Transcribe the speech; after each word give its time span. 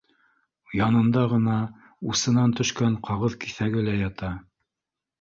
Янында 0.79 1.25
ғына 1.35 1.59
усынан 2.15 2.57
төшкән 2.63 2.99
ҡағыҙ 3.11 3.39
киҫәге 3.47 3.89
лә 3.93 3.99
ята 4.03 4.37